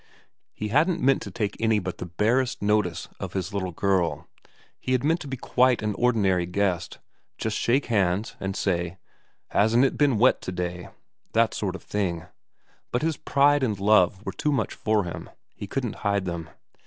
[0.51, 4.27] He hadn't meant to take any but the barest notice of his little girl,
[4.79, 6.97] he had meant to be quite an ordinary guest
[7.37, 8.97] just shake hands and say'
[9.49, 10.89] Hasn't it been wet to day'
[11.35, 12.25] that sort of thing;
[12.91, 16.49] but his pride and love were too much for him, he couldn't hide them.